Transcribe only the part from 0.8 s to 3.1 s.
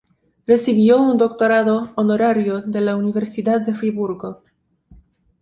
un doctorado honorario de la